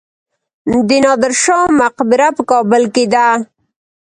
[0.87, 3.27] د نادر شاه مقبره په کابل کې ده